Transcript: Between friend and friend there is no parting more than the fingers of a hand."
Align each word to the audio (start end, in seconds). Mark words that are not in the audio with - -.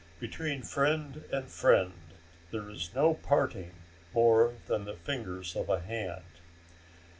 Between 0.19 0.63
friend 0.63 1.25
and 1.31 1.47
friend 1.47 1.93
there 2.49 2.67
is 2.71 2.89
no 2.95 3.13
parting 3.13 3.75
more 4.15 4.55
than 4.65 4.85
the 4.85 4.95
fingers 4.95 5.55
of 5.55 5.69
a 5.69 5.79
hand." 5.81 6.23